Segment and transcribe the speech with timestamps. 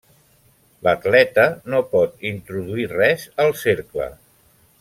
[0.87, 4.13] L'atleta no pot introduir res al cercle.